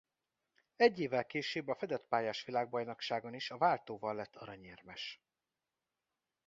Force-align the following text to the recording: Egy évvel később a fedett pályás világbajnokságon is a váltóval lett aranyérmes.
Egy 0.75 0.99
évvel 0.99 1.25
később 1.25 1.67
a 1.67 1.75
fedett 1.75 2.05
pályás 2.07 2.43
világbajnokságon 2.45 3.33
is 3.33 3.51
a 3.51 3.57
váltóval 3.57 4.15
lett 4.15 4.35
aranyérmes. 4.35 5.21